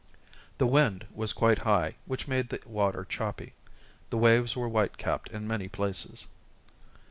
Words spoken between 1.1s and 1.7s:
was quite